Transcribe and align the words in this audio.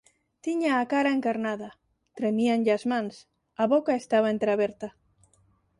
Tiña 0.45 0.71
a 0.75 0.83
cara 0.91 1.15
encarnada, 1.17 1.69
tremíanlle 2.17 2.71
as 2.77 2.83
mans, 2.91 3.15
a 3.63 3.65
boca 3.73 3.93
estaba 4.01 4.33
entreaberta. 4.35 4.87